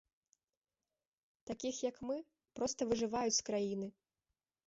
[1.49, 2.17] Такіх, як мы,
[2.59, 3.87] проста выжываюць з краіны.